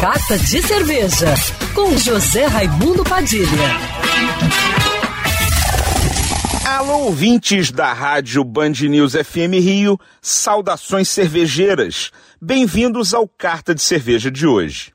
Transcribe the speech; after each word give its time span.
Carta 0.00 0.38
de 0.38 0.62
Cerveja, 0.62 1.34
com 1.74 1.94
José 1.98 2.46
Raimundo 2.46 3.04
Padilha. 3.04 3.46
Alô, 6.64 7.00
ouvintes 7.00 7.70
da 7.70 7.92
rádio 7.92 8.42
Band 8.42 8.72
News 8.88 9.12
FM 9.12 9.60
Rio, 9.60 10.00
saudações 10.22 11.06
cervejeiras. 11.10 12.10
Bem-vindos 12.40 13.12
ao 13.12 13.28
Carta 13.28 13.74
de 13.74 13.82
Cerveja 13.82 14.30
de 14.30 14.46
hoje. 14.46 14.90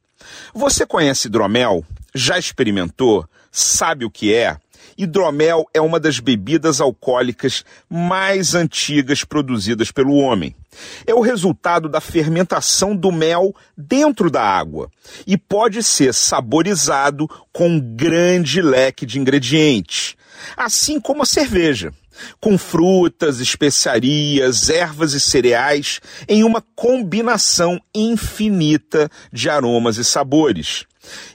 Você 0.55 0.87
conhece 0.87 1.27
hidromel? 1.27 1.85
Já 2.15 2.39
experimentou? 2.39 3.29
Sabe 3.51 4.05
o 4.05 4.09
que 4.09 4.33
é? 4.33 4.57
Hidromel 4.97 5.67
é 5.71 5.79
uma 5.79 5.99
das 5.99 6.19
bebidas 6.19 6.81
alcoólicas 6.81 7.63
mais 7.87 8.55
antigas 8.55 9.23
produzidas 9.23 9.91
pelo 9.91 10.15
homem. 10.15 10.55
É 11.05 11.13
o 11.13 11.21
resultado 11.21 11.87
da 11.87 12.01
fermentação 12.01 12.95
do 12.95 13.11
mel 13.11 13.55
dentro 13.77 14.29
da 14.29 14.41
água 14.41 14.89
e 15.25 15.37
pode 15.37 15.81
ser 15.83 16.13
saborizado 16.13 17.27
com 17.51 17.69
um 17.69 17.79
grande 17.79 18.61
leque 18.61 19.05
de 19.05 19.19
ingredientes, 19.19 20.15
assim 20.57 20.99
como 20.99 21.23
a 21.23 21.25
cerveja 21.25 21.91
com 22.39 22.57
frutas, 22.57 23.39
especiarias, 23.39 24.69
ervas 24.69 25.13
e 25.13 25.19
cereais 25.19 25.99
em 26.27 26.43
uma 26.43 26.63
combinação 26.75 27.79
infinita 27.93 29.09
de 29.31 29.49
aromas 29.49 29.97
e 29.97 30.03
sabores. 30.03 30.85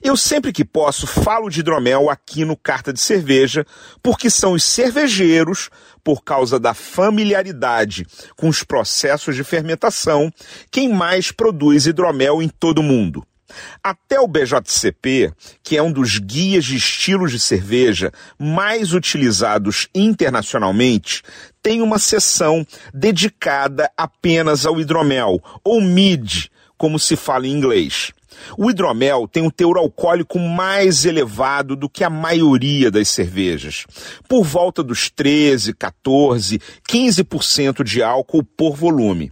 Eu 0.03 0.17
sempre 0.17 0.53
que 0.53 0.65
posso 0.65 1.07
falo 1.07 1.49
de 1.49 1.61
hidromel 1.61 2.11
aqui 2.11 2.45
no 2.45 2.57
Carta 2.57 2.93
de 2.93 3.01
Cerveja, 3.01 3.67
porque 4.03 4.31
são 4.31 4.53
os 4.53 4.65
cervejeiros, 4.65 5.71
por 6.03 6.25
causa 6.25 6.59
da 6.59 6.73
familiaridade 6.75 8.07
com 8.37 8.49
os 8.49 8.63
processos 8.63 9.37
de 9.37 9.45
fermentação, 9.45 10.33
quem 10.71 10.93
mais 10.93 11.31
produz 11.31 11.87
hidromel 11.87 12.43
em 12.43 12.49
todo 12.49 12.79
o 12.79 12.83
mundo. 12.83 13.25
Até 13.83 14.21
o 14.21 14.29
BJCP, 14.29 15.33
que 15.63 15.77
é 15.77 15.83
um 15.83 15.93
dos 15.93 16.19
guias 16.19 16.65
de 16.65 16.77
estilos 16.77 17.33
de 17.33 17.41
cerveja 17.41 18.13
mais 18.39 18.93
utilizados 18.93 19.89
internacionalmente, 19.95 21.23
tem 21.63 21.83
uma 21.83 21.99
seção 21.99 22.67
dedicada 22.95 23.91
apenas 23.97 24.65
ao 24.65 24.81
hidromel, 24.81 25.41
ou 25.65 25.81
MID, 25.81 26.51
como 26.81 26.99
se 26.99 27.15
fala 27.15 27.47
em 27.47 27.53
inglês. 27.53 28.11
O 28.57 28.71
hidromel 28.71 29.29
tem 29.29 29.43
um 29.43 29.51
teor 29.51 29.77
alcoólico 29.77 30.39
mais 30.39 31.05
elevado 31.05 31.77
do 31.77 31.91
que 31.91 32.03
a 32.03 32.09
maioria 32.09 32.91
das 32.91 33.11
cervejas, 33.11 33.85
por 34.27 34.45
volta 34.45 34.83
dos 34.83 35.11
13, 35.11 35.75
14, 35.75 36.59
15% 36.89 37.85
de 37.85 38.03
álcool 38.03 38.43
por 38.43 38.75
volume, 38.75 39.31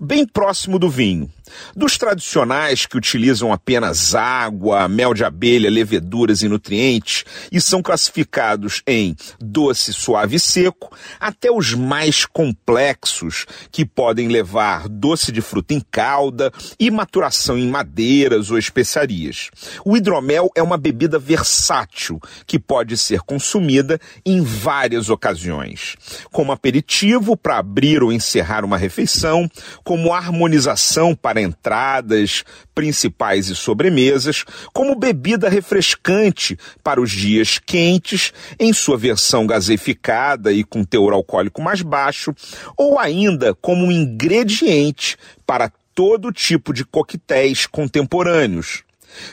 bem 0.00 0.24
próximo 0.24 0.78
do 0.78 0.88
vinho. 0.88 1.28
Dos 1.74 1.98
tradicionais 1.98 2.86
que 2.86 2.96
utilizam 2.96 3.52
apenas 3.52 4.14
água, 4.14 4.88
mel 4.88 5.12
de 5.12 5.24
abelha, 5.24 5.70
leveduras 5.70 6.42
e 6.42 6.48
nutrientes 6.48 7.24
e 7.50 7.60
são 7.60 7.82
classificados 7.82 8.82
em 8.86 9.16
doce, 9.38 9.92
suave 9.92 10.36
e 10.36 10.40
seco, 10.40 10.90
até 11.20 11.50
os 11.50 11.74
mais 11.74 12.24
complexos 12.24 13.46
que 13.70 13.84
podem 13.84 14.28
levar 14.28 14.88
doce 14.88 15.30
de 15.30 15.40
fruta 15.40 15.74
em 15.74 15.80
calda 15.80 16.52
e 16.78 16.90
maturação 16.90 17.58
em 17.58 17.68
madeiras 17.68 18.50
ou 18.50 18.58
especiarias. 18.58 19.50
O 19.84 19.96
hidromel 19.96 20.50
é 20.54 20.62
uma 20.62 20.78
bebida 20.78 21.18
versátil 21.18 22.20
que 22.46 22.58
pode 22.58 22.96
ser 22.96 23.20
consumida 23.20 24.00
em 24.24 24.42
várias 24.42 25.10
ocasiões, 25.10 25.96
como 26.32 26.52
aperitivo 26.52 27.36
para 27.36 27.58
abrir 27.58 28.02
ou 28.02 28.12
encerrar 28.12 28.64
uma 28.64 28.76
refeição, 28.78 29.50
como 29.82 30.12
harmonização 30.12 31.14
para 31.14 31.33
entradas, 31.40 32.44
principais 32.74 33.48
e 33.48 33.54
sobremesas, 33.54 34.44
como 34.72 34.94
bebida 34.94 35.48
refrescante 35.48 36.58
para 36.82 37.00
os 37.00 37.10
dias 37.10 37.58
quentes, 37.58 38.32
em 38.58 38.72
sua 38.72 38.96
versão 38.96 39.46
gaseificada 39.46 40.52
e 40.52 40.64
com 40.64 40.84
teor 40.84 41.12
alcoólico 41.12 41.62
mais 41.62 41.82
baixo, 41.82 42.34
ou 42.76 42.98
ainda 42.98 43.54
como 43.54 43.86
um 43.86 43.92
ingrediente 43.92 45.16
para 45.46 45.70
todo 45.94 46.32
tipo 46.32 46.72
de 46.72 46.84
coquetéis 46.84 47.66
contemporâneos. 47.66 48.82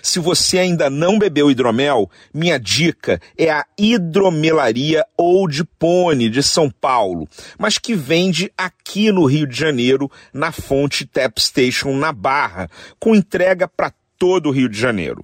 Se 0.01 0.19
você 0.19 0.59
ainda 0.59 0.89
não 0.89 1.17
bebeu 1.17 1.49
hidromel, 1.49 2.09
minha 2.33 2.59
dica 2.59 3.21
é 3.37 3.49
a 3.49 3.65
Hidromelaria 3.77 5.05
Old 5.17 5.63
Pony 5.77 6.29
de 6.29 6.43
São 6.43 6.69
Paulo, 6.69 7.27
mas 7.57 7.77
que 7.77 7.95
vende 7.95 8.51
aqui 8.57 9.11
no 9.11 9.25
Rio 9.25 9.47
de 9.47 9.57
Janeiro, 9.57 10.09
na 10.33 10.51
Fonte 10.51 11.05
Tap 11.05 11.37
Station 11.39 11.95
na 11.95 12.11
Barra, 12.11 12.69
com 12.99 13.15
entrega 13.15 13.67
para 13.67 13.91
todo 14.17 14.49
o 14.49 14.51
Rio 14.51 14.69
de 14.69 14.79
Janeiro. 14.79 15.23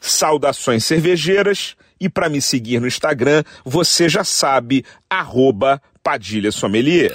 Saudações 0.00 0.84
cervejeiras 0.84 1.76
e 2.00 2.08
para 2.08 2.28
me 2.28 2.42
seguir 2.42 2.80
no 2.80 2.86
Instagram, 2.86 3.44
você 3.64 4.08
já 4.08 4.24
sabe, 4.24 4.84
arroba 5.08 5.80
Padilha 6.02 6.52
Sommelier. 6.52 7.14